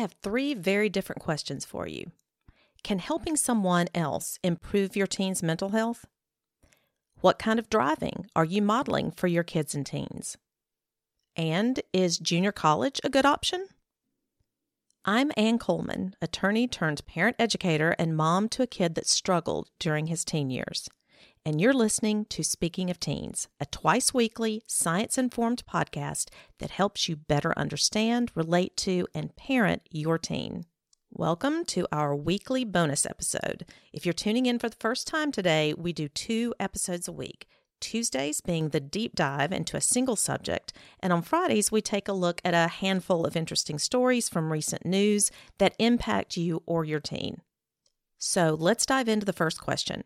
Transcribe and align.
have 0.00 0.14
three 0.22 0.54
very 0.54 0.88
different 0.88 1.22
questions 1.22 1.64
for 1.64 1.86
you. 1.86 2.10
Can 2.82 2.98
helping 2.98 3.36
someone 3.36 3.86
else 3.94 4.38
improve 4.42 4.96
your 4.96 5.06
teen's 5.06 5.42
mental 5.42 5.70
health? 5.70 6.06
What 7.20 7.38
kind 7.38 7.58
of 7.58 7.68
driving 7.68 8.26
are 8.34 8.44
you 8.44 8.62
modeling 8.62 9.10
for 9.10 9.26
your 9.26 9.44
kids 9.44 9.74
and 9.74 9.84
teens? 9.84 10.36
And 11.36 11.80
is 11.92 12.18
junior 12.18 12.52
college 12.52 13.00
a 13.04 13.10
good 13.10 13.26
option? 13.26 13.68
I'm 15.04 15.30
Ann 15.36 15.58
Coleman, 15.58 16.14
attorney 16.20 16.66
turned 16.66 17.06
parent 17.06 17.36
educator 17.38 17.94
and 17.98 18.16
mom 18.16 18.48
to 18.50 18.62
a 18.62 18.66
kid 18.66 18.94
that 18.96 19.06
struggled 19.06 19.70
during 19.78 20.06
his 20.08 20.24
teen 20.24 20.50
years. 20.50 20.88
And 21.44 21.60
you're 21.60 21.72
listening 21.72 22.26
to 22.26 22.44
Speaking 22.44 22.90
of 22.90 23.00
Teens, 23.00 23.48
a 23.60 23.66
twice 23.66 24.12
weekly, 24.12 24.62
science 24.66 25.16
informed 25.16 25.64
podcast 25.66 26.28
that 26.58 26.70
helps 26.70 27.08
you 27.08 27.16
better 27.16 27.58
understand, 27.58 28.30
relate 28.34 28.76
to, 28.78 29.06
and 29.14 29.34
parent 29.36 29.82
your 29.90 30.18
teen. 30.18 30.66
Welcome 31.12 31.64
to 31.66 31.88
our 31.90 32.14
weekly 32.14 32.64
bonus 32.64 33.04
episode. 33.06 33.64
If 33.92 34.06
you're 34.06 34.12
tuning 34.12 34.46
in 34.46 34.58
for 34.58 34.68
the 34.68 34.76
first 34.78 35.06
time 35.06 35.32
today, 35.32 35.74
we 35.76 35.92
do 35.92 36.08
two 36.08 36.54
episodes 36.60 37.08
a 37.08 37.12
week. 37.12 37.48
Tuesdays 37.80 38.40
being 38.40 38.68
the 38.68 38.78
deep 38.78 39.16
dive 39.16 39.52
into 39.52 39.76
a 39.76 39.80
single 39.80 40.16
subject, 40.16 40.72
and 41.00 41.12
on 41.12 41.22
Fridays, 41.22 41.72
we 41.72 41.80
take 41.80 42.08
a 42.08 42.12
look 42.12 42.40
at 42.44 42.54
a 42.54 42.68
handful 42.68 43.24
of 43.24 43.36
interesting 43.36 43.78
stories 43.78 44.28
from 44.28 44.52
recent 44.52 44.84
news 44.84 45.30
that 45.58 45.74
impact 45.78 46.36
you 46.36 46.62
or 46.66 46.84
your 46.84 47.00
teen. 47.00 47.40
So 48.18 48.54
let's 48.58 48.84
dive 48.84 49.08
into 49.08 49.24
the 49.24 49.32
first 49.32 49.60
question 49.60 50.04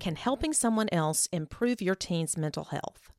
Can 0.00 0.16
helping 0.16 0.54
someone 0.54 0.88
else 0.92 1.28
improve 1.30 1.82
your 1.82 1.94
teen's 1.94 2.34
mental 2.34 2.64
health? 2.64 3.12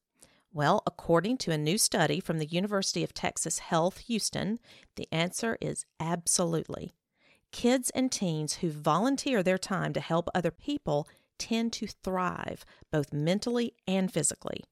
Well, 0.51 0.81
according 0.87 1.37
to 1.37 1.51
a 1.51 1.57
new 1.57 1.77
study 1.77 2.19
from 2.19 2.39
the 2.39 2.47
University 2.47 3.03
of 3.03 3.13
Texas 3.13 3.59
Health 3.59 3.99
Houston, 3.99 4.57
the 4.95 5.07
answer 5.11 5.59
is 5.61 5.85
absolutely. 5.99 6.95
Kids 7.51 7.91
and 7.91 8.11
teens 8.11 8.55
who 8.55 8.71
volunteer 8.71 9.43
their 9.43 9.59
time 9.59 9.93
to 9.93 9.99
help 9.99 10.27
other 10.33 10.49
people 10.49 11.07
tend 11.37 11.71
to 11.73 11.85
thrive 11.85 12.65
both 12.91 13.13
mentally 13.13 13.75
and 13.87 14.11
physically. 14.11 14.63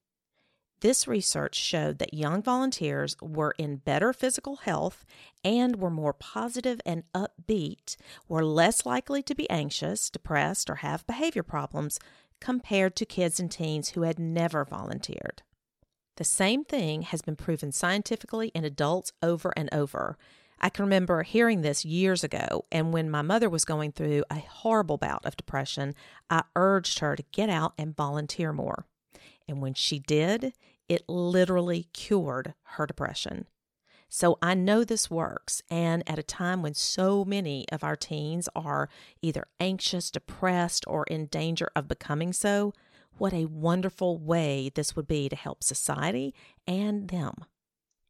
This 0.81 1.07
research 1.07 1.55
showed 1.55 1.99
that 1.99 2.13
young 2.13 2.41
volunteers 2.41 3.17
were 3.21 3.53
in 3.57 3.77
better 3.77 4.13
physical 4.13 4.57
health 4.57 5.05
and 5.43 5.75
were 5.75 5.89
more 5.89 6.13
positive 6.13 6.79
and 6.85 7.03
upbeat, 7.13 7.97
were 8.29 8.45
less 8.45 8.85
likely 8.85 9.21
to 9.23 9.35
be 9.35 9.49
anxious, 9.49 10.09
depressed, 10.09 10.69
or 10.69 10.75
have 10.75 11.05
behavior 11.05 11.43
problems 11.43 11.99
compared 12.39 12.95
to 12.95 13.05
kids 13.05 13.39
and 13.39 13.51
teens 13.51 13.89
who 13.89 14.03
had 14.03 14.19
never 14.19 14.63
volunteered. 14.63 15.43
The 16.15 16.23
same 16.23 16.63
thing 16.63 17.03
has 17.03 17.21
been 17.21 17.35
proven 17.35 17.71
scientifically 17.73 18.49
in 18.49 18.63
adults 18.63 19.11
over 19.21 19.53
and 19.57 19.69
over. 19.73 20.17
I 20.61 20.69
can 20.69 20.83
remember 20.83 21.23
hearing 21.23 21.61
this 21.61 21.83
years 21.85 22.23
ago, 22.23 22.65
and 22.71 22.93
when 22.93 23.09
my 23.09 23.21
mother 23.21 23.49
was 23.49 23.65
going 23.65 23.91
through 23.91 24.23
a 24.29 24.39
horrible 24.39 24.97
bout 24.97 25.25
of 25.25 25.37
depression, 25.37 25.95
I 26.29 26.43
urged 26.55 26.99
her 26.99 27.15
to 27.15 27.23
get 27.31 27.49
out 27.49 27.73
and 27.77 27.95
volunteer 27.95 28.53
more. 28.53 28.85
And 29.49 29.61
when 29.61 29.73
she 29.73 29.97
did, 29.99 30.53
it 30.87 31.09
literally 31.09 31.87
cured 31.91 32.53
her 32.63 32.85
depression. 32.85 33.47
So 34.07 34.37
I 34.41 34.53
know 34.53 34.83
this 34.83 35.09
works. 35.09 35.61
And 35.69 36.07
at 36.07 36.19
a 36.19 36.23
time 36.23 36.61
when 36.61 36.75
so 36.75 37.25
many 37.25 37.65
of 37.71 37.83
our 37.83 37.95
teens 37.95 38.47
are 38.55 38.89
either 39.21 39.47
anxious, 39.59 40.11
depressed, 40.11 40.85
or 40.87 41.03
in 41.05 41.25
danger 41.25 41.69
of 41.75 41.87
becoming 41.87 42.31
so, 42.31 42.73
what 43.17 43.33
a 43.33 43.45
wonderful 43.45 44.17
way 44.17 44.71
this 44.73 44.95
would 44.95 45.07
be 45.07 45.29
to 45.29 45.35
help 45.35 45.63
society 45.63 46.33
and 46.65 47.09
them. 47.09 47.45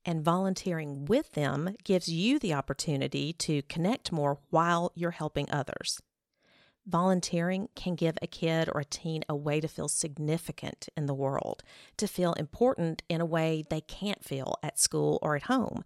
And 0.06 0.24
volunteering 0.24 1.06
with 1.06 1.32
them 1.34 1.76
gives 1.84 2.08
you 2.08 2.38
the 2.38 2.54
opportunity 2.54 3.34
to 3.34 3.62
connect 3.64 4.12
more 4.12 4.40
while 4.50 4.92
you're 4.94 5.12
helping 5.12 5.50
others. 5.52 6.02
Volunteering 6.90 7.70
can 7.76 7.94
give 7.94 8.18
a 8.20 8.26
kid 8.26 8.68
or 8.74 8.82
a 8.82 8.86
teen 8.86 9.24
a 9.30 9.36
way 9.36 9.62
to 9.62 9.68
feel 9.68 9.88
significant 9.88 10.90
in 10.98 11.06
the 11.06 11.14
world, 11.14 11.62
to 11.98 12.08
feel 12.08 12.34
important 12.34 13.04
in 13.08 13.22
a 13.22 13.28
way 13.28 13.64
they 13.70 13.82
can't 13.82 14.26
feel 14.26 14.56
at 14.64 14.80
school 14.80 15.20
or 15.22 15.36
at 15.36 15.44
home. 15.44 15.86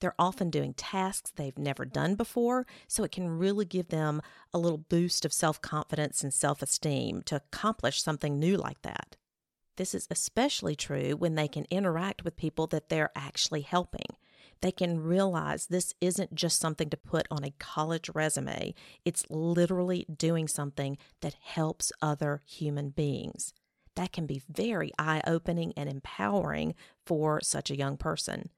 They're 0.00 0.16
often 0.18 0.50
doing 0.50 0.74
tasks 0.74 1.30
they've 1.30 1.56
never 1.56 1.84
done 1.84 2.16
before, 2.16 2.66
so 2.88 3.04
it 3.04 3.12
can 3.12 3.38
really 3.38 3.64
give 3.64 3.90
them 3.90 4.22
a 4.52 4.58
little 4.58 4.78
boost 4.78 5.24
of 5.24 5.32
self 5.32 5.62
confidence 5.62 6.24
and 6.24 6.34
self 6.34 6.62
esteem 6.62 7.22
to 7.26 7.36
accomplish 7.36 8.02
something 8.02 8.36
new 8.36 8.56
like 8.56 8.82
that. 8.82 9.16
This 9.76 9.94
is 9.94 10.08
especially 10.10 10.74
true 10.74 11.12
when 11.12 11.36
they 11.36 11.46
can 11.46 11.66
interact 11.70 12.24
with 12.24 12.36
people 12.36 12.66
that 12.68 12.88
they're 12.88 13.12
actually 13.14 13.60
helping 13.60 14.16
they 14.62 14.72
can 14.72 15.00
realize 15.02 15.66
this 15.66 15.94
isn't 16.00 16.34
just 16.34 16.60
something 16.60 16.90
to 16.90 16.96
put 16.96 17.26
on 17.30 17.44
a 17.44 17.54
college 17.58 18.10
resume. 18.14 18.74
It's 19.04 19.28
literally 19.30 20.06
doing 20.14 20.48
something 20.48 20.98
that 21.20 21.34
helps 21.42 21.92
other 22.02 22.42
human 22.46 22.90
beings. 22.90 23.54
That 23.96 24.12
can 24.12 24.26
be 24.26 24.42
very 24.48 24.92
eye 24.98 25.22
opening 25.26 25.72
and 25.76 25.88
empowering 25.88 26.74
for 27.04 27.40
such 27.42 27.70
a 27.70 27.76
young 27.76 27.96
person. 27.96 28.50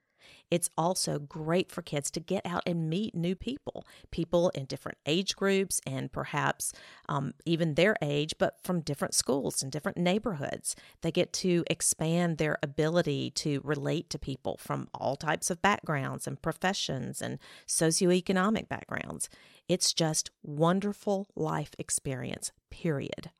It's 0.50 0.70
also 0.76 1.18
great 1.18 1.72
for 1.72 1.82
kids 1.82 2.10
to 2.12 2.20
get 2.20 2.44
out 2.44 2.62
and 2.66 2.90
meet 2.90 3.14
new 3.14 3.34
people, 3.34 3.86
people 4.10 4.50
in 4.50 4.66
different 4.66 4.98
age 5.06 5.34
groups 5.36 5.80
and 5.86 6.12
perhaps 6.12 6.72
um, 7.08 7.34
even 7.46 7.74
their 7.74 7.96
age, 8.02 8.34
but 8.38 8.58
from 8.62 8.80
different 8.80 9.14
schools 9.14 9.62
and 9.62 9.72
different 9.72 9.98
neighborhoods. 9.98 10.76
They 11.00 11.10
get 11.10 11.32
to 11.34 11.64
expand 11.68 12.38
their 12.38 12.58
ability 12.62 13.30
to 13.30 13.60
relate 13.64 14.10
to 14.10 14.18
people 14.18 14.56
from 14.58 14.88
all 14.94 15.16
types 15.16 15.50
of 15.50 15.62
backgrounds 15.62 16.26
and 16.26 16.40
professions 16.40 17.22
and 17.22 17.38
socioeconomic 17.66 18.68
backgrounds. 18.68 19.28
It's 19.68 19.92
just 19.92 20.30
wonderful 20.42 21.28
life 21.34 21.70
experience, 21.78 22.52
period. 22.70 23.30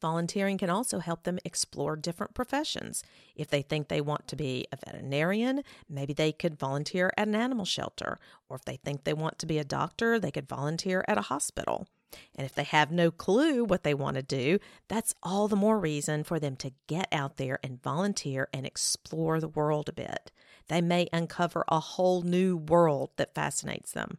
Volunteering 0.00 0.56
can 0.56 0.70
also 0.70 0.98
help 0.98 1.24
them 1.24 1.38
explore 1.44 1.94
different 1.96 2.34
professions. 2.34 3.02
If 3.36 3.48
they 3.48 3.62
think 3.62 3.88
they 3.88 4.00
want 4.00 4.26
to 4.28 4.36
be 4.36 4.66
a 4.72 4.76
veterinarian, 4.76 5.62
maybe 5.88 6.12
they 6.12 6.32
could 6.32 6.58
volunteer 6.58 7.12
at 7.16 7.28
an 7.28 7.34
animal 7.34 7.66
shelter. 7.66 8.18
Or 8.48 8.56
if 8.56 8.64
they 8.64 8.76
think 8.76 9.04
they 9.04 9.12
want 9.12 9.38
to 9.40 9.46
be 9.46 9.58
a 9.58 9.64
doctor, 9.64 10.18
they 10.18 10.30
could 10.30 10.48
volunteer 10.48 11.04
at 11.06 11.18
a 11.18 11.22
hospital. 11.22 11.86
And 12.34 12.44
if 12.44 12.54
they 12.54 12.64
have 12.64 12.90
no 12.90 13.10
clue 13.10 13.62
what 13.62 13.84
they 13.84 13.94
want 13.94 14.16
to 14.16 14.22
do, 14.22 14.58
that's 14.88 15.14
all 15.22 15.48
the 15.48 15.54
more 15.56 15.78
reason 15.78 16.24
for 16.24 16.40
them 16.40 16.56
to 16.56 16.72
get 16.86 17.06
out 17.12 17.36
there 17.36 17.60
and 17.62 17.82
volunteer 17.82 18.48
and 18.52 18.66
explore 18.66 19.38
the 19.38 19.48
world 19.48 19.88
a 19.88 19.92
bit. 19.92 20.32
They 20.68 20.80
may 20.80 21.08
uncover 21.12 21.64
a 21.68 21.78
whole 21.78 22.22
new 22.22 22.56
world 22.56 23.10
that 23.16 23.34
fascinates 23.34 23.92
them. 23.92 24.18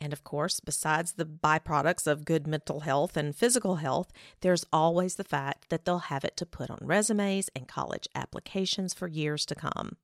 And 0.00 0.12
of 0.12 0.24
course, 0.24 0.60
besides 0.60 1.12
the 1.12 1.24
byproducts 1.24 2.06
of 2.06 2.24
good 2.24 2.46
mental 2.46 2.80
health 2.80 3.16
and 3.16 3.34
physical 3.34 3.76
health, 3.76 4.10
there's 4.40 4.66
always 4.72 5.14
the 5.14 5.24
fact 5.24 5.68
that 5.70 5.84
they'll 5.84 5.98
have 5.98 6.24
it 6.24 6.36
to 6.38 6.46
put 6.46 6.70
on 6.70 6.78
resumes 6.82 7.48
and 7.54 7.68
college 7.68 8.08
applications 8.14 8.92
for 8.92 9.06
years 9.06 9.46
to 9.46 9.54
come. 9.54 9.96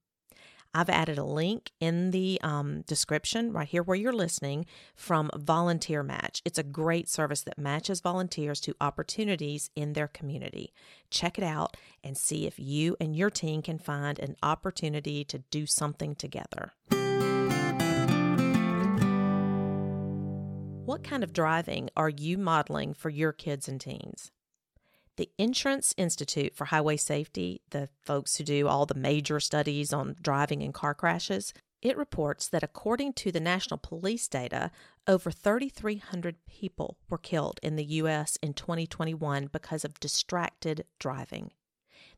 I've 0.73 0.89
added 0.89 1.19
a 1.19 1.25
link 1.25 1.73
in 1.81 2.13
the 2.13 2.39
um, 2.45 2.83
description 2.83 3.53
right 3.53 3.67
here 3.67 3.83
where 3.83 3.97
you're 3.97 4.13
listening 4.13 4.67
from 4.95 5.29
Volunteer 5.35 6.05
Match. 6.05 6.43
It's 6.45 6.59
a 6.59 6.63
great 6.63 7.09
service 7.09 7.43
that 7.43 7.59
matches 7.59 8.01
volunteers 8.01 8.61
to 8.61 8.77
opportunities 8.81 9.71
in 9.75 9.95
their 9.95 10.07
community. 10.07 10.73
Check 11.11 11.39
it 11.39 11.45
out 11.45 11.77
and 12.05 12.17
see 12.17 12.47
if 12.47 12.59
you 12.59 12.97
and 13.01 13.17
your 13.17 13.31
team 13.31 13.63
can 13.63 13.81
find 13.81 14.21
an 14.21 14.37
opportunity 14.45 15.25
to 15.25 15.39
do 15.51 15.67
something 15.67 16.15
together. 16.15 16.75
What 20.91 21.05
kind 21.05 21.23
of 21.23 21.33
driving 21.33 21.89
are 21.97 22.09
you 22.09 22.37
modeling 22.37 22.95
for 22.95 23.11
your 23.11 23.33
kids 23.33 23.69
and 23.69 23.81
teens? 23.81 24.33
The 25.19 25.31
Insurance 25.39 25.95
Institute 25.97 26.57
for 26.57 26.65
Highway 26.65 26.97
Safety, 26.97 27.61
the 27.71 27.89
folks 28.03 28.35
who 28.35 28.43
do 28.43 28.67
all 28.67 28.87
the 28.87 28.97
major 28.97 29.39
studies 29.39 29.93
on 29.93 30.17
driving 30.21 30.65
and 30.65 30.75
car 30.75 30.95
crashes, 30.95 31.55
it 31.81 31.97
reports 31.97 32.49
that 32.49 32.65
according 32.65 33.13
to 33.13 33.31
the 33.31 33.39
National 33.39 33.79
Police 33.79 34.27
data, 34.27 34.73
over 35.07 35.31
3,300 35.31 36.45
people 36.49 36.99
were 37.09 37.19
killed 37.19 37.61
in 37.63 37.77
the 37.77 37.85
U.S. 37.85 38.37
in 38.43 38.53
2021 38.53 39.47
because 39.47 39.85
of 39.85 40.01
distracted 40.01 40.87
driving. 40.99 41.53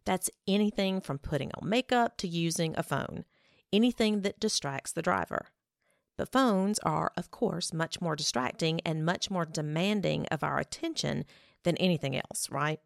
That's 0.06 0.30
anything 0.48 1.02
from 1.02 1.18
putting 1.18 1.50
on 1.60 1.68
makeup 1.68 2.16
to 2.16 2.26
using 2.26 2.74
a 2.78 2.82
phone, 2.82 3.26
anything 3.70 4.22
that 4.22 4.40
distracts 4.40 4.92
the 4.92 5.02
driver. 5.02 5.48
But 6.16 6.32
phones 6.32 6.78
are, 6.80 7.12
of 7.16 7.30
course, 7.30 7.72
much 7.72 8.00
more 8.00 8.16
distracting 8.16 8.80
and 8.80 9.04
much 9.04 9.30
more 9.30 9.44
demanding 9.44 10.26
of 10.26 10.42
our 10.42 10.58
attention 10.58 11.24
than 11.64 11.76
anything 11.78 12.16
else, 12.16 12.50
right? 12.50 12.80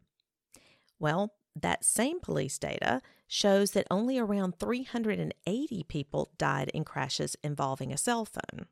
Well, 0.99 1.33
that 1.55 1.83
same 1.83 2.19
police 2.19 2.57
data 2.57 3.01
shows 3.27 3.71
that 3.71 3.87
only 3.91 4.17
around 4.17 4.57
380 4.59 5.83
people 5.83 6.31
died 6.37 6.69
in 6.73 6.85
crashes 6.85 7.35
involving 7.43 7.91
a 7.91 7.97
cell 7.97 8.25
phone. 8.25 8.67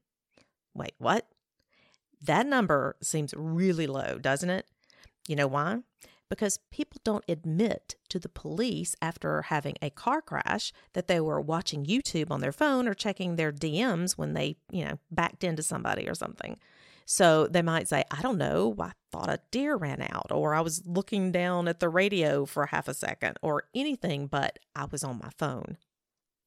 Wait, 0.74 0.94
what? 0.98 1.28
That 2.22 2.46
number 2.46 2.96
seems 3.02 3.34
really 3.36 3.88
low, 3.88 4.18
doesn't 4.20 4.50
it? 4.50 4.66
You 5.28 5.36
know 5.36 5.48
why? 5.48 5.80
Because 6.30 6.60
people 6.72 7.00
don't 7.04 7.24
admit 7.28 7.96
to 8.10 8.20
the 8.20 8.30
police 8.30 8.96
after 9.02 9.44
having 9.44 9.76
a 9.82 9.90
car 9.90 10.22
crash 10.22 10.72
that 10.94 11.08
they 11.08 11.20
were 11.20 11.42
watching 11.42 11.86
YouTube 11.86 12.32
on 12.32 12.42
their 12.42 12.52
phone 12.52 12.88
or 12.88 12.94
checking 12.94 13.36
their 13.36 13.52
DMs 13.52 14.14
when 14.14 14.34
they, 14.34 14.58
you 14.72 14.86
know, 14.86 15.00
backed 15.12 15.44
into 15.44 15.64
somebody 15.64 16.08
or 16.08 16.16
something. 16.16 16.58
So 17.06 17.48
they 17.48 17.62
might 17.62 17.88
say, 17.88 18.04
I 18.10 18.22
don't 18.24 18.40
know, 18.40 18.76
I 18.80 18.92
thought 19.12 19.30
a 19.30 19.40
deer 19.52 19.76
ran 19.76 20.02
out, 20.02 20.32
or 20.32 20.56
I 20.56 20.62
was 20.62 20.82
looking 20.88 21.32
down 21.32 21.68
at 21.68 21.80
the 21.80 21.90
radio 21.90 22.46
for 22.46 22.66
half 22.66 22.88
a 22.88 22.96
second, 22.96 23.38
or 23.44 23.66
anything 23.76 24.26
but 24.26 24.58
I 24.76 24.86
was 24.86 25.04
on 25.04 25.20
my 25.20 25.30
phone. 25.38 25.78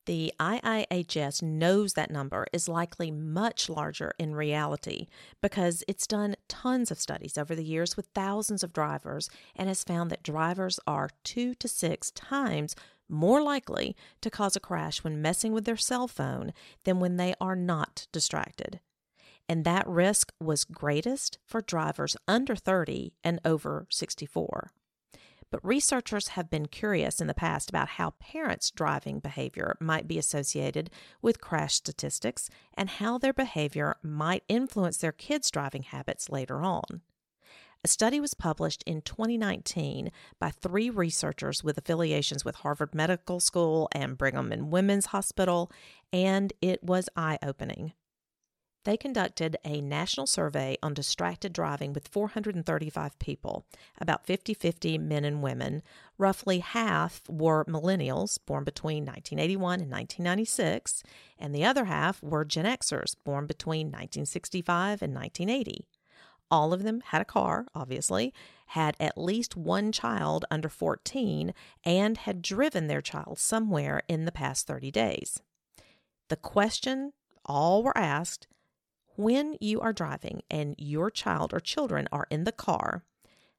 The 0.08 0.32
IIHS 0.40 1.42
knows 1.42 1.92
that 1.92 2.10
number 2.10 2.46
is 2.50 2.66
likely 2.66 3.10
much 3.10 3.68
larger 3.68 4.14
in 4.18 4.34
reality 4.34 5.06
because 5.42 5.84
it's 5.86 6.06
done 6.06 6.34
tons 6.48 6.90
of 6.90 6.98
studies 6.98 7.36
over 7.36 7.54
the 7.54 7.62
years 7.62 7.94
with 7.94 8.06
thousands 8.14 8.62
of 8.64 8.72
drivers 8.72 9.28
and 9.54 9.68
has 9.68 9.84
found 9.84 10.10
that 10.10 10.22
drivers 10.22 10.80
are 10.86 11.10
two 11.24 11.54
to 11.56 11.68
six 11.68 12.10
times 12.12 12.74
more 13.06 13.42
likely 13.42 13.94
to 14.22 14.30
cause 14.30 14.56
a 14.56 14.60
crash 14.60 15.04
when 15.04 15.20
messing 15.20 15.52
with 15.52 15.66
their 15.66 15.76
cell 15.76 16.08
phone 16.08 16.54
than 16.84 17.00
when 17.00 17.18
they 17.18 17.34
are 17.38 17.54
not 17.54 18.06
distracted. 18.10 18.80
And 19.46 19.62
that 19.66 19.86
risk 19.86 20.32
was 20.40 20.64
greatest 20.64 21.36
for 21.44 21.60
drivers 21.60 22.16
under 22.26 22.56
30 22.56 23.12
and 23.22 23.40
over 23.44 23.86
64. 23.90 24.70
But 25.50 25.64
researchers 25.64 26.28
have 26.28 26.50
been 26.50 26.66
curious 26.66 27.20
in 27.20 27.26
the 27.26 27.34
past 27.34 27.70
about 27.70 27.88
how 27.88 28.10
parents' 28.20 28.70
driving 28.70 29.18
behavior 29.18 29.76
might 29.80 30.06
be 30.06 30.18
associated 30.18 30.90
with 31.22 31.40
crash 31.40 31.74
statistics 31.74 32.50
and 32.74 32.90
how 32.90 33.16
their 33.18 33.32
behavior 33.32 33.96
might 34.02 34.44
influence 34.48 34.98
their 34.98 35.12
kids' 35.12 35.50
driving 35.50 35.84
habits 35.84 36.28
later 36.28 36.62
on. 36.62 37.02
A 37.84 37.88
study 37.88 38.18
was 38.20 38.34
published 38.34 38.82
in 38.86 39.02
2019 39.02 40.10
by 40.40 40.50
three 40.50 40.90
researchers 40.90 41.62
with 41.62 41.78
affiliations 41.78 42.44
with 42.44 42.56
Harvard 42.56 42.94
Medical 42.94 43.38
School 43.38 43.88
and 43.92 44.18
Brigham 44.18 44.50
and 44.50 44.72
Women's 44.72 45.06
Hospital, 45.06 45.70
and 46.12 46.52
it 46.60 46.82
was 46.82 47.08
eye 47.16 47.38
opening. 47.42 47.92
They 48.88 48.96
conducted 48.96 49.58
a 49.66 49.82
national 49.82 50.26
survey 50.26 50.78
on 50.82 50.94
distracted 50.94 51.52
driving 51.52 51.92
with 51.92 52.08
435 52.08 53.18
people, 53.18 53.66
about 53.98 54.24
50 54.24 54.54
50 54.54 54.96
men 54.96 55.26
and 55.26 55.42
women. 55.42 55.82
Roughly 56.16 56.60
half 56.60 57.20
were 57.28 57.66
millennials 57.66 58.38
born 58.46 58.64
between 58.64 59.04
1981 59.04 59.80
and 59.82 59.90
1996, 59.90 61.02
and 61.38 61.54
the 61.54 61.66
other 61.66 61.84
half 61.84 62.22
were 62.22 62.46
Gen 62.46 62.64
Xers 62.64 63.14
born 63.24 63.44
between 63.44 63.88
1965 63.88 65.02
and 65.02 65.14
1980. 65.14 65.86
All 66.50 66.72
of 66.72 66.82
them 66.82 67.02
had 67.08 67.20
a 67.20 67.26
car, 67.26 67.66
obviously, 67.74 68.32
had 68.68 68.96
at 68.98 69.18
least 69.18 69.54
one 69.54 69.92
child 69.92 70.46
under 70.50 70.70
14, 70.70 71.52
and 71.84 72.16
had 72.16 72.40
driven 72.40 72.86
their 72.86 73.02
child 73.02 73.38
somewhere 73.38 74.00
in 74.08 74.24
the 74.24 74.32
past 74.32 74.66
30 74.66 74.90
days. 74.90 75.42
The 76.28 76.36
question 76.36 77.12
all 77.44 77.82
were 77.82 77.96
asked 77.98 78.46
when 79.18 79.56
you 79.60 79.80
are 79.80 79.92
driving 79.92 80.42
and 80.48 80.76
your 80.78 81.10
child 81.10 81.52
or 81.52 81.58
children 81.58 82.06
are 82.12 82.28
in 82.30 82.44
the 82.44 82.52
car, 82.52 83.02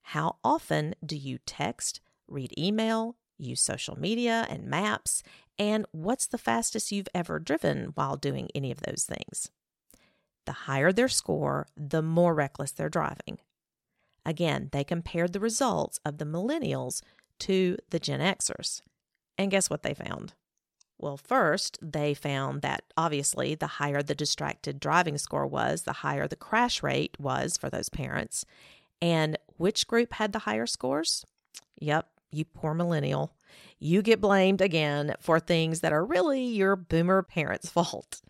how 0.04 0.38
often 0.42 0.96
do 1.06 1.18
you 1.18 1.38
text, 1.46 2.00
read 2.30 2.58
email, 2.58 3.18
use 3.38 3.60
social 3.60 4.00
media 4.00 4.48
and 4.50 4.64
maps, 4.64 5.22
and 5.60 5.86
what's 5.92 6.28
the 6.28 6.38
fastest 6.38 6.94
you've 6.94 7.10
ever 7.14 7.40
driven 7.40 7.92
while 7.96 8.16
doing 8.16 8.48
any 8.56 8.72
of 8.72 8.80
those 8.84 9.04
things? 9.04 9.52
The 10.46 10.54
higher 10.54 10.94
their 10.94 11.10
score, 11.10 11.68
the 11.76 12.02
more 12.02 12.34
reckless 12.34 12.72
they're 12.72 12.88
driving. 12.88 13.40
Again, 14.26 14.70
they 14.72 14.86
compared 14.86 15.34
the 15.34 15.42
results 15.42 16.00
of 16.06 16.20
the 16.20 16.26
millennials 16.26 17.02
to 17.40 17.78
the 17.90 18.00
Gen 18.00 18.22
Xers. 18.22 18.82
And 19.38 19.52
guess 19.52 19.70
what 19.70 19.84
they 19.84 19.94
found? 19.94 20.36
Well, 21.00 21.16
first, 21.16 21.80
they 21.82 22.14
found 22.14 22.62
that 22.62 22.84
obviously 22.98 23.56
the 23.56 23.68
higher 23.68 24.04
the 24.04 24.14
distracted 24.14 24.82
driving 24.82 25.18
score 25.18 25.48
was, 25.48 25.84
the 25.84 25.94
higher 25.94 26.28
the 26.28 26.36
crash 26.36 26.84
rate 26.84 27.16
was 27.18 27.56
for 27.56 27.70
those 27.70 27.88
parents. 27.88 28.46
And 29.02 29.38
which 29.56 29.88
group 29.88 30.14
had 30.14 30.34
the 30.34 30.40
higher 30.40 30.66
scores? 30.66 31.26
Yep, 31.80 32.06
you 32.32 32.44
poor 32.44 32.74
millennial. 32.74 33.34
You 33.80 34.02
get 34.02 34.20
blamed 34.20 34.60
again 34.60 35.16
for 35.22 35.40
things 35.40 35.80
that 35.80 35.94
are 35.94 36.04
really 36.04 36.44
your 36.44 36.76
boomer 36.76 37.24
parents' 37.24 37.70
fault. 37.72 38.22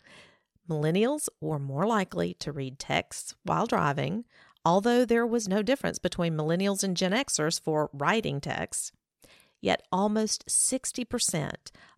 Millennials 0.68 1.28
were 1.40 1.58
more 1.58 1.86
likely 1.86 2.34
to 2.34 2.52
read 2.52 2.78
texts 2.78 3.34
while 3.42 3.66
driving, 3.66 4.24
although 4.64 5.04
there 5.04 5.26
was 5.26 5.48
no 5.48 5.60
difference 5.62 5.98
between 5.98 6.36
millennials 6.36 6.84
and 6.84 6.96
Gen 6.96 7.10
Xers 7.10 7.60
for 7.60 7.90
writing 7.92 8.40
texts. 8.40 8.92
Yet 9.60 9.82
almost 9.90 10.46
60% 10.46 11.52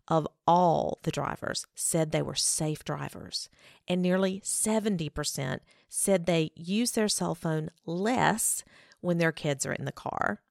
of 0.07 0.27
all 0.45 0.99
the 1.03 1.11
drivers 1.11 1.65
said 1.75 2.11
they 2.11 2.21
were 2.21 2.35
safe 2.35 2.83
drivers, 2.83 3.49
and 3.87 4.01
nearly 4.01 4.41
70% 4.41 5.59
said 5.87 6.25
they 6.25 6.51
use 6.55 6.91
their 6.91 7.07
cell 7.07 7.35
phone 7.35 7.69
less 7.85 8.63
when 9.01 9.17
their 9.17 9.31
kids 9.31 9.65
are 9.65 9.73
in 9.73 9.85
the 9.85 9.91
car. 9.91 10.41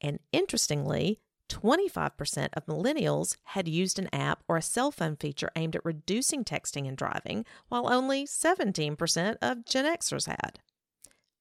And 0.00 0.18
interestingly, 0.32 1.20
25% 1.48 2.48
of 2.54 2.66
millennials 2.66 3.36
had 3.44 3.68
used 3.68 3.98
an 3.98 4.08
app 4.12 4.42
or 4.48 4.56
a 4.56 4.62
cell 4.62 4.90
phone 4.90 5.16
feature 5.16 5.50
aimed 5.56 5.76
at 5.76 5.84
reducing 5.84 6.44
texting 6.44 6.88
and 6.88 6.96
driving, 6.96 7.44
while 7.68 7.92
only 7.92 8.24
17% 8.24 9.36
of 9.42 9.64
Gen 9.64 9.84
Xers 9.84 10.26
had. 10.26 10.58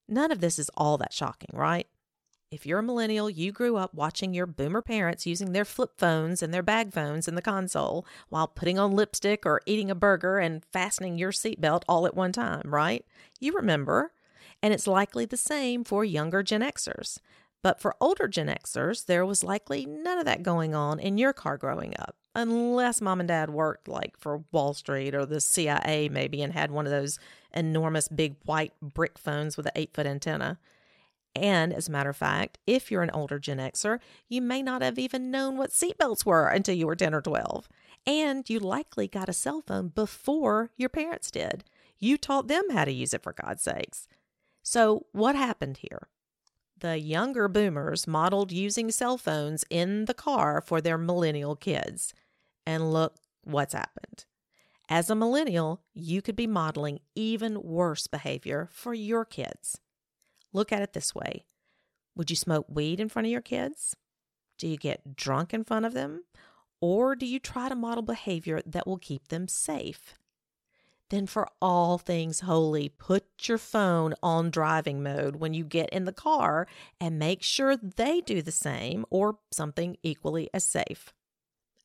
None 0.07 0.31
of 0.31 0.41
this 0.41 0.59
is 0.59 0.69
all 0.75 0.97
that 0.97 1.13
shocking, 1.13 1.49
right? 1.53 1.87
If 2.53 2.67
you're 2.67 2.77
a 2.77 2.83
millennial, 2.83 3.31
you 3.31 3.51
grew 3.51 3.77
up 3.77 3.95
watching 3.95 4.31
your 4.31 4.45
boomer 4.45 4.83
parents 4.83 5.25
using 5.25 5.53
their 5.53 5.65
flip 5.65 5.93
phones 5.97 6.43
and 6.43 6.53
their 6.53 6.61
bag 6.61 6.93
phones 6.93 7.27
in 7.27 7.33
the 7.33 7.41
console 7.41 8.05
while 8.29 8.47
putting 8.47 8.77
on 8.77 8.91
lipstick 8.91 9.43
or 9.43 9.61
eating 9.65 9.89
a 9.89 9.95
burger 9.95 10.37
and 10.37 10.63
fastening 10.71 11.17
your 11.17 11.31
seatbelt 11.31 11.81
all 11.89 12.05
at 12.05 12.13
one 12.13 12.31
time, 12.31 12.61
right? 12.65 13.03
You 13.39 13.53
remember. 13.53 14.11
And 14.61 14.71
it's 14.71 14.85
likely 14.85 15.25
the 15.25 15.35
same 15.35 15.83
for 15.83 16.05
younger 16.05 16.43
Gen 16.43 16.61
Xers. 16.61 17.17
But 17.63 17.81
for 17.81 17.95
older 17.99 18.27
Gen 18.27 18.49
Xers, 18.49 19.07
there 19.07 19.25
was 19.25 19.43
likely 19.43 19.87
none 19.87 20.19
of 20.19 20.25
that 20.25 20.43
going 20.43 20.75
on 20.75 20.99
in 20.99 21.17
your 21.17 21.33
car 21.33 21.57
growing 21.57 21.95
up, 21.97 22.15
unless 22.35 23.01
mom 23.01 23.19
and 23.19 23.27
dad 23.27 23.49
worked 23.49 23.87
like 23.87 24.15
for 24.15 24.43
Wall 24.51 24.75
Street 24.75 25.15
or 25.15 25.25
the 25.25 25.41
CIA 25.41 26.07
maybe 26.07 26.43
and 26.43 26.53
had 26.53 26.69
one 26.69 26.85
of 26.85 26.91
those 26.91 27.17
enormous 27.51 28.07
big 28.07 28.35
white 28.45 28.73
brick 28.79 29.17
phones 29.17 29.57
with 29.57 29.65
an 29.65 29.71
eight 29.75 29.95
foot 29.95 30.05
antenna. 30.05 30.59
And 31.35 31.73
as 31.73 31.87
a 31.87 31.91
matter 31.91 32.11
of 32.11 32.17
fact, 32.17 32.59
if 32.67 32.91
you're 32.91 33.01
an 33.01 33.09
older 33.11 33.39
Gen 33.39 33.57
Xer, 33.57 33.99
you 34.29 34.41
may 34.41 34.61
not 34.61 34.81
have 34.81 34.99
even 34.99 35.31
known 35.31 35.57
what 35.57 35.71
seatbelts 35.71 36.25
were 36.25 36.47
until 36.47 36.75
you 36.75 36.85
were 36.85 36.95
10 36.95 37.13
or 37.13 37.21
12. 37.21 37.67
And 38.05 38.47
you 38.49 38.59
likely 38.59 39.07
got 39.07 39.29
a 39.29 39.33
cell 39.33 39.61
phone 39.65 39.87
before 39.87 40.69
your 40.77 40.89
parents 40.89 41.31
did. 41.31 41.63
You 41.97 42.17
taught 42.17 42.47
them 42.47 42.69
how 42.71 42.85
to 42.85 42.91
use 42.91 43.13
it, 43.13 43.23
for 43.23 43.33
God's 43.33 43.63
sakes. 43.63 44.07
So, 44.61 45.07
what 45.11 45.35
happened 45.35 45.77
here? 45.77 46.09
The 46.77 46.99
younger 46.99 47.47
boomers 47.47 48.07
modeled 48.07 48.51
using 48.51 48.91
cell 48.91 49.17
phones 49.17 49.63
in 49.69 50.05
the 50.05 50.13
car 50.13 50.61
for 50.61 50.81
their 50.81 50.97
millennial 50.97 51.55
kids. 51.55 52.13
And 52.65 52.91
look 52.91 53.15
what's 53.43 53.73
happened. 53.73 54.25
As 54.89 55.09
a 55.09 55.15
millennial, 55.15 55.81
you 55.93 56.21
could 56.21 56.35
be 56.35 56.45
modeling 56.45 56.99
even 57.15 57.61
worse 57.61 58.07
behavior 58.07 58.69
for 58.71 58.93
your 58.93 59.23
kids. 59.25 59.79
Look 60.53 60.71
at 60.71 60.81
it 60.81 60.93
this 60.93 61.13
way 61.13 61.45
Would 62.15 62.29
you 62.29 62.35
smoke 62.35 62.67
weed 62.69 62.99
in 62.99 63.09
front 63.09 63.25
of 63.25 63.31
your 63.31 63.41
kids? 63.41 63.95
Do 64.57 64.67
you 64.67 64.77
get 64.77 65.15
drunk 65.15 65.53
in 65.53 65.63
front 65.63 65.85
of 65.85 65.93
them? 65.93 66.23
Or 66.79 67.15
do 67.15 67.25
you 67.25 67.39
try 67.39 67.69
to 67.69 67.75
model 67.75 68.03
behavior 68.03 68.61
that 68.65 68.85
will 68.85 68.97
keep 68.97 69.27
them 69.29 69.47
safe? 69.47 70.15
Then, 71.09 71.27
for 71.27 71.47
all 71.61 71.97
things 71.97 72.41
holy, 72.41 72.89
put 72.89 73.25
your 73.43 73.57
phone 73.57 74.15
on 74.23 74.49
driving 74.49 75.03
mode 75.03 75.35
when 75.35 75.53
you 75.53 75.63
get 75.63 75.89
in 75.89 76.05
the 76.05 76.13
car 76.13 76.67
and 76.99 77.19
make 77.19 77.43
sure 77.43 77.75
they 77.75 78.21
do 78.21 78.41
the 78.41 78.51
same 78.51 79.05
or 79.09 79.37
something 79.51 79.97
equally 80.01 80.49
as 80.53 80.65
safe 80.65 81.13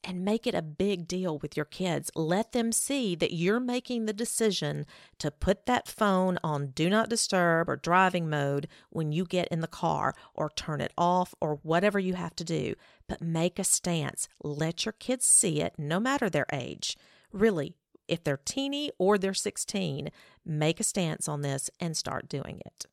and 0.09 0.25
make 0.25 0.47
it 0.47 0.55
a 0.55 0.63
big 0.63 1.07
deal 1.07 1.39
with 1.39 1.55
your 1.55 1.67
kids. 1.67 2.11
Let 2.15 2.53
them 2.53 2.73
see 2.73 3.15
that 3.17 3.35
you're 3.35 3.61
making 3.61 4.07
the 4.07 4.15
decision 4.15 4.87
to 5.19 5.31
put 5.31 5.67
that 5.67 5.87
phone 5.87 6.39
on 6.43 6.69
do 6.69 6.89
not 6.89 7.11
disturb 7.11 7.69
or 7.69 7.77
driving 7.77 8.31
mode 8.31 8.69
when 8.89 9.13
you 9.13 9.27
get 9.27 9.49
in 9.49 9.61
the 9.61 9.67
car 9.67 10.15
or 10.33 10.49
turn 10.49 10.81
it 10.81 10.95
off 10.97 11.35
or 11.43 11.57
whatever 11.63 11.99
you 11.99 12.15
have 12.15 12.35
to 12.37 12.45
do. 12.45 12.73
But 13.07 13.21
make 13.21 13.59
a 13.59 13.65
stance. 13.65 14.29
Let 14.43 14.87
your 14.87 14.95
kids 14.95 15.27
see 15.27 15.61
it 15.61 15.75
no 15.77 16.01
matter 16.01 16.31
their 16.31 16.47
age. 16.51 16.97
Really, 17.31 17.77
if 18.09 18.25
they're 18.25 18.41
teeny 18.43 18.91
or 18.99 19.19
they're 19.19 19.35
16, 19.35 20.09
make 20.43 20.81
a 20.81 20.85
stance 20.85 21.29
on 21.29 21.43
this 21.43 21.69
and 21.81 21.95
start 21.95 22.31
doing 22.31 22.63
it. 22.65 22.87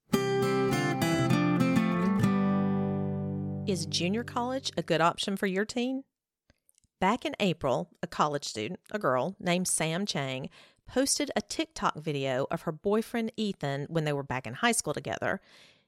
Is 3.65 3.85
junior 3.85 4.25
college 4.25 4.73
a 4.75 4.83
good 4.83 4.99
option 4.99 5.37
for 5.37 5.47
your 5.47 5.63
teen? 5.63 6.03
Back 6.99 7.25
in 7.25 7.35
April, 7.39 7.89
a 8.01 8.07
college 8.07 8.45
student, 8.45 8.79
a 8.91 8.99
girl 8.99 9.35
named 9.39 9.67
Sam 9.67 10.05
Chang, 10.05 10.49
posted 10.87 11.29
a 11.35 11.41
TikTok 11.41 11.97
video 11.97 12.47
of 12.49 12.61
her 12.61 12.71
boyfriend 12.71 13.31
Ethan 13.35 13.87
when 13.89 14.05
they 14.05 14.13
were 14.13 14.23
back 14.23 14.47
in 14.47 14.53
high 14.53 14.71
school 14.71 14.93
together. 14.93 15.41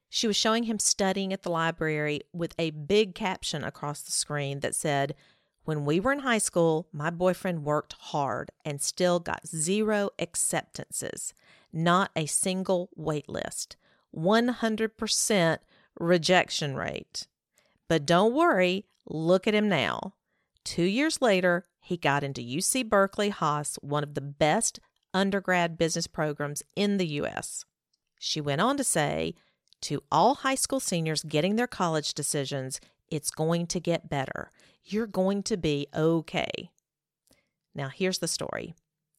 She 0.09 0.27
was 0.27 0.35
showing 0.35 0.63
him 0.63 0.79
studying 0.79 1.31
at 1.31 1.43
the 1.43 1.49
library 1.49 2.21
with 2.33 2.53
a 2.57 2.71
big 2.71 3.15
caption 3.15 3.63
across 3.63 4.01
the 4.01 4.11
screen 4.11 4.59
that 4.61 4.75
said, 4.75 5.15
When 5.63 5.85
we 5.85 5.99
were 5.99 6.11
in 6.11 6.19
high 6.19 6.37
school, 6.39 6.87
my 6.91 7.09
boyfriend 7.09 7.63
worked 7.63 7.93
hard 7.93 8.51
and 8.65 8.81
still 8.81 9.19
got 9.19 9.47
zero 9.47 10.09
acceptances, 10.19 11.33
not 11.71 12.11
a 12.15 12.25
single 12.25 12.89
wait 12.95 13.29
list, 13.29 13.77
100% 14.15 15.57
rejection 15.99 16.75
rate. 16.75 17.27
But 17.87 18.05
don't 18.05 18.33
worry, 18.33 18.85
look 19.05 19.47
at 19.47 19.55
him 19.55 19.69
now. 19.69 20.13
Two 20.67 20.83
years 20.83 21.21
later, 21.21 21.65
he 21.79 21.95
got 21.95 22.25
into 22.25 22.41
UC 22.41 22.89
Berkeley 22.89 23.29
Haas, 23.29 23.77
one 23.81 24.03
of 24.03 24.15
the 24.15 24.21
best 24.21 24.81
undergrad 25.13 25.77
business 25.77 26.07
programs 26.07 26.61
in 26.75 26.97
the 26.97 27.07
U.S. 27.21 27.63
She 28.19 28.41
went 28.41 28.59
on 28.59 28.75
to 28.75 28.83
say, 28.83 29.33
to 29.83 30.03
all 30.11 30.35
high 30.35 30.55
school 30.55 30.81
seniors 30.81 31.23
getting 31.23 31.55
their 31.55 31.67
college 31.67 32.13
decisions, 32.13 32.81
it's 33.09 33.31
going 33.31 33.67
to 33.67 33.79
get 33.79 34.09
better. 34.09 34.51
You're 34.83 35.07
going 35.07 35.41
to 35.43 35.55
be 35.55 35.87
okay. 35.95 36.69
Now, 37.73 37.87
here's 37.87 38.19
the 38.19 38.27
story. 38.27 38.75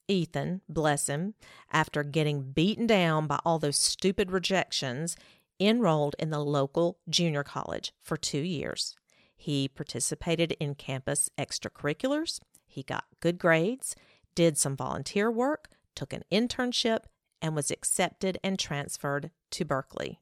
Ethan, 0.06 0.60
bless 0.68 1.06
him, 1.06 1.32
after 1.72 2.02
getting 2.02 2.52
beaten 2.52 2.86
down 2.86 3.26
by 3.26 3.38
all 3.46 3.58
those 3.58 3.78
stupid 3.78 4.30
rejections, 4.30 5.16
enrolled 5.58 6.14
in 6.18 6.28
the 6.28 6.44
local 6.44 6.98
junior 7.08 7.42
college 7.42 7.94
for 8.02 8.18
two 8.18 8.40
years. 8.40 8.94
He 9.38 9.68
participated 9.68 10.52
in 10.58 10.74
campus 10.74 11.30
extracurriculars, 11.38 12.40
he 12.66 12.82
got 12.82 13.04
good 13.20 13.38
grades, 13.38 13.96
did 14.34 14.58
some 14.58 14.76
volunteer 14.76 15.30
work, 15.30 15.70
took 15.94 16.12
an 16.12 16.24
internship, 16.30 17.04
and 17.40 17.54
was 17.54 17.70
accepted 17.70 18.38
and 18.44 18.58
transferred 18.58 19.30
to 19.52 19.64
Berkeley. 19.64 20.18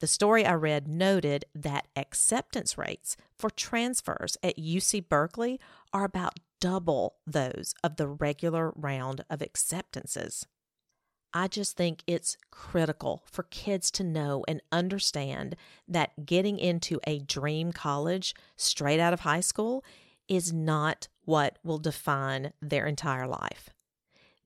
The 0.00 0.06
story 0.06 0.44
I 0.44 0.54
read 0.54 0.88
noted 0.88 1.44
that 1.54 1.86
acceptance 1.94 2.76
rates 2.76 3.16
for 3.38 3.48
transfers 3.48 4.36
at 4.42 4.58
UC 4.58 5.08
Berkeley 5.08 5.60
are 5.92 6.04
about 6.04 6.40
double 6.60 7.16
those 7.26 7.74
of 7.84 7.96
the 7.96 8.08
regular 8.08 8.72
round 8.74 9.24
of 9.30 9.40
acceptances. 9.40 10.46
I 11.32 11.48
just 11.48 11.76
think 11.76 12.02
it's 12.06 12.36
critical 12.50 13.22
for 13.26 13.44
kids 13.44 13.90
to 13.92 14.04
know 14.04 14.44
and 14.48 14.60
understand 14.72 15.56
that 15.86 16.26
getting 16.26 16.58
into 16.58 17.00
a 17.06 17.20
dream 17.20 17.72
college 17.72 18.34
straight 18.56 19.00
out 19.00 19.12
of 19.12 19.20
high 19.20 19.40
school 19.40 19.84
is 20.28 20.52
not 20.52 21.08
what 21.24 21.58
will 21.62 21.78
define 21.78 22.52
their 22.60 22.86
entire 22.86 23.26
life 23.26 23.70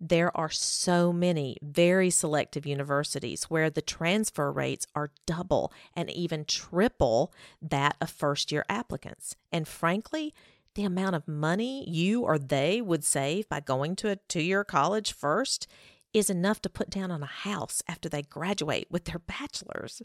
there 0.00 0.36
are 0.36 0.50
so 0.50 1.12
many 1.12 1.56
very 1.62 2.10
selective 2.10 2.66
universities 2.66 3.44
where 3.44 3.70
the 3.70 3.80
transfer 3.80 4.52
rates 4.52 4.86
are 4.94 5.10
double 5.24 5.72
and 5.94 6.10
even 6.10 6.44
triple 6.44 7.32
that 7.62 7.96
of 8.02 8.10
first 8.10 8.52
year 8.52 8.66
applicants. 8.68 9.34
And 9.50 9.66
frankly, 9.66 10.34
the 10.74 10.84
amount 10.84 11.14
of 11.14 11.28
money 11.28 11.88
you 11.88 12.22
or 12.22 12.38
they 12.38 12.82
would 12.82 13.04
save 13.04 13.48
by 13.48 13.60
going 13.60 13.96
to 13.96 14.10
a 14.10 14.16
two 14.28 14.42
year 14.42 14.62
college 14.64 15.12
first 15.12 15.66
is 16.14 16.30
enough 16.30 16.62
to 16.62 16.70
put 16.70 16.88
down 16.88 17.10
on 17.10 17.22
a 17.22 17.26
house 17.26 17.82
after 17.88 18.08
they 18.08 18.22
graduate 18.22 18.86
with 18.88 19.04
their 19.04 19.18
bachelor's. 19.18 20.00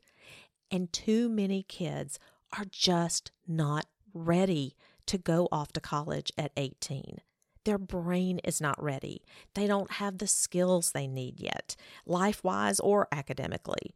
And 0.72 0.92
too 0.92 1.30
many 1.30 1.64
kids 1.64 2.20
are 2.58 2.66
just 2.66 3.32
not 3.48 3.86
ready 4.14 4.76
to 5.06 5.18
go 5.18 5.48
off 5.52 5.72
to 5.74 5.80
college 5.80 6.32
at 6.38 6.52
18. 6.58 7.20
Their 7.66 7.78
brain 7.78 8.40
is 8.40 8.60
not 8.60 8.82
ready. 8.82 9.24
They 9.54 9.68
don't 9.68 9.92
have 9.92 10.18
the 10.18 10.28
skills 10.28 10.92
they 10.92 11.08
need 11.08 11.40
yet, 11.40 11.76
life 12.06 12.44
wise 12.44 12.80
or 12.80 13.08
academically. 13.12 13.96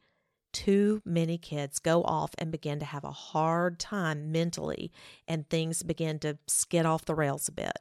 Too 0.52 1.02
many 1.04 1.40
kids 1.40 1.80
go 1.80 2.04
off 2.04 2.32
and 2.38 2.52
begin 2.52 2.78
to 2.80 2.86
have 2.86 3.04
a 3.04 3.12
hard 3.12 3.80
time 3.80 4.32
mentally, 4.32 4.92
and 5.28 5.50
things 5.50 5.82
begin 5.82 6.20
to 6.20 6.38
skid 6.48 6.86
off 6.86 7.06
the 7.06 7.16
rails 7.16 7.48
a 7.48 7.52
bit. 7.52 7.80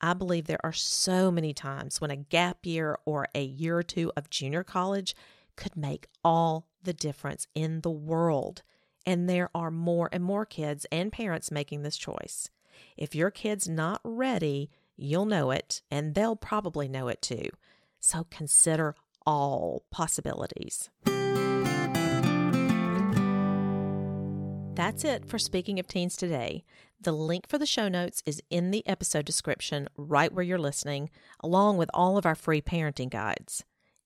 I 0.00 0.14
believe 0.14 0.46
there 0.46 0.64
are 0.64 0.72
so 0.72 1.30
many 1.30 1.52
times 1.54 2.00
when 2.00 2.10
a 2.10 2.16
gap 2.16 2.64
year 2.64 2.98
or 3.04 3.28
a 3.34 3.42
year 3.42 3.78
or 3.78 3.82
two 3.82 4.12
of 4.16 4.30
junior 4.30 4.62
college 4.62 5.14
could 5.56 5.76
make 5.76 6.06
all 6.22 6.66
the 6.82 6.92
difference 6.92 7.46
in 7.54 7.80
the 7.80 7.90
world. 7.90 8.62
And 9.04 9.28
there 9.28 9.50
are 9.54 9.70
more 9.70 10.08
and 10.12 10.22
more 10.22 10.44
kids 10.44 10.86
and 10.92 11.12
parents 11.12 11.50
making 11.50 11.82
this 11.82 11.96
choice. 11.96 12.50
If 12.96 13.14
your 13.14 13.30
kid's 13.30 13.68
not 13.68 14.00
ready, 14.04 14.70
You'll 14.98 15.26
know 15.26 15.50
it, 15.50 15.82
and 15.90 16.14
they'll 16.14 16.36
probably 16.36 16.88
know 16.88 17.08
it 17.08 17.20
too. 17.20 17.50
So 18.00 18.26
consider 18.30 18.94
all 19.26 19.84
possibilities. 19.90 20.88
That's 24.74 25.04
it 25.04 25.26
for 25.26 25.38
Speaking 25.38 25.78
of 25.78 25.86
Teens 25.86 26.16
today. 26.16 26.64
The 27.00 27.12
link 27.12 27.48
for 27.48 27.58
the 27.58 27.66
show 27.66 27.88
notes 27.88 28.22
is 28.24 28.42
in 28.50 28.70
the 28.70 28.86
episode 28.86 29.26
description 29.26 29.88
right 29.96 30.32
where 30.32 30.44
you're 30.44 30.58
listening, 30.58 31.10
along 31.40 31.76
with 31.76 31.90
all 31.92 32.16
of 32.16 32.26
our 32.26 32.34
free 32.34 32.62
parenting 32.62 33.10
guides. 33.10 33.64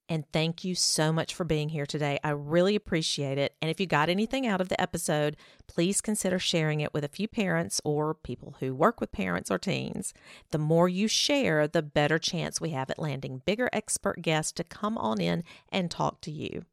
And 0.08 0.24
thank 0.32 0.64
you 0.64 0.74
so 0.74 1.12
much 1.12 1.32
for 1.36 1.44
being 1.44 1.68
here 1.68 1.86
today. 1.86 2.18
I 2.24 2.30
really 2.30 2.74
appreciate 2.74 3.38
it. 3.38 3.54
And 3.62 3.70
if 3.70 3.78
you 3.78 3.86
got 3.86 4.08
anything 4.08 4.44
out 4.44 4.60
of 4.60 4.68
the 4.68 4.80
episode, 4.80 5.36
please 5.68 6.00
consider 6.00 6.40
sharing 6.40 6.80
it 6.80 6.92
with 6.92 7.04
a 7.04 7.08
few 7.08 7.28
parents 7.28 7.80
or 7.84 8.14
people 8.14 8.56
who 8.58 8.74
work 8.74 9.00
with 9.00 9.12
parents 9.12 9.52
or 9.52 9.58
teens. 9.58 10.12
The 10.50 10.58
more 10.58 10.88
you 10.88 11.06
share, 11.06 11.68
the 11.68 11.80
better 11.80 12.18
chance 12.18 12.60
we 12.60 12.70
have 12.70 12.90
at 12.90 12.98
landing 12.98 13.42
bigger 13.44 13.70
expert 13.72 14.20
guests 14.20 14.50
to 14.54 14.64
come 14.64 14.98
on 14.98 15.20
in 15.20 15.44
and 15.68 15.92
talk 15.92 16.20
to 16.22 16.32
you. 16.32 16.64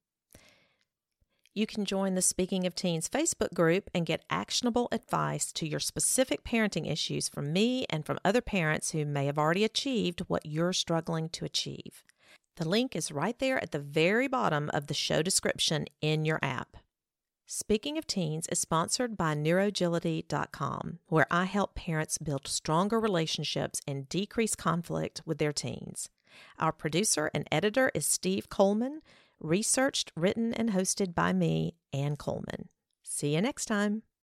You 1.58 1.66
can 1.66 1.86
join 1.86 2.14
the 2.14 2.22
Speaking 2.22 2.68
of 2.68 2.76
Teens 2.76 3.10
Facebook 3.10 3.52
group 3.52 3.90
and 3.92 4.06
get 4.06 4.24
actionable 4.30 4.88
advice 4.92 5.52
to 5.54 5.68
your 5.68 5.80
specific 5.80 6.44
parenting 6.44 6.88
issues 6.88 7.28
from 7.28 7.52
me 7.52 7.88
and 7.90 8.06
from 8.06 8.20
other 8.24 8.42
parents 8.42 8.92
who 8.92 9.06
may 9.06 9.26
have 9.26 9.40
already 9.40 9.64
achieved 9.64 10.20
what 10.28 10.46
you're 10.46 10.72
struggling 10.72 11.30
to 11.30 11.46
achieve. 11.46 12.04
The 12.58 12.70
link 12.70 12.96
is 12.96 13.12
right 13.12 13.40
there 13.40 13.58
at 13.60 13.72
the 13.72 13.80
very 13.80 14.28
bottom 14.28 14.70
of 14.72 14.86
the 14.86 14.94
show 14.94 15.24
description 15.24 15.88
in 16.00 16.26
your 16.26 16.38
app. 16.44 16.78
Speaking 17.48 17.98
of 17.98 18.06
Teens 18.06 18.46
is 18.52 18.60
sponsored 18.60 19.18
by 19.18 19.34
Neurogility.com, 19.34 21.00
where 21.08 21.26
I 21.32 21.46
help 21.46 21.74
parents 21.74 22.20
build 22.20 22.48
stronger 22.48 23.00
relationships 23.00 23.82
and 23.88 24.08
decrease 24.10 24.56
conflict 24.56 25.24
with 25.26 25.40
their 25.40 25.54
teens. 25.54 26.12
Our 26.60 26.72
producer 26.72 27.32
and 27.34 27.48
editor 27.52 27.90
is 27.96 28.06
Steve 28.06 28.48
Coleman, 28.48 29.02
researched, 29.40 30.12
written, 30.16 30.54
and 30.54 30.72
hosted 30.72 31.14
by 31.14 31.34
me, 31.34 31.76
Ann 31.94 32.16
Coleman. 32.16 32.70
See 33.04 33.36
you 33.36 33.42
next 33.42 33.66
time. 33.66 34.04